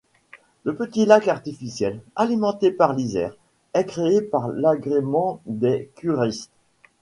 [0.65, 3.37] Un petit lac artificiel, alimenté par l'Isère,
[3.75, 6.49] est créé pour l'agrément des curistes.